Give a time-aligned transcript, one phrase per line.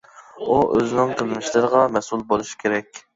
[0.45, 3.03] ئۇ ئۆزىنىڭ قىلمىشلىرىغا مەسئۇل بولۇشى كېرەك.